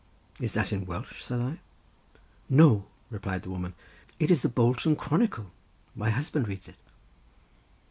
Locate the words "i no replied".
1.39-3.43